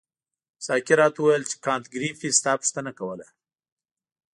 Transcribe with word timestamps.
ساقي 0.65 0.93
راته 1.01 1.19
وویل 1.21 1.43
چې 1.51 1.55
کانت 1.65 1.85
ګریفي 1.95 2.29
ستا 2.39 2.51
پوښتنه 2.61 2.91
کوله. 2.99 3.27